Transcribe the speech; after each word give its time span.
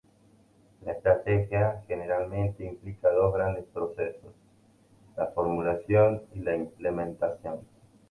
La 0.83 0.93
estrategia 0.93 1.83
generalmente 1.87 2.65
implica 2.65 3.11
dos 3.11 3.35
grandes 3.35 3.65
procesos: 3.65 4.33
la 5.15 5.27
formulación 5.27 6.23
y 6.33 6.39
la 6.39 6.55
implementación. 6.55 7.59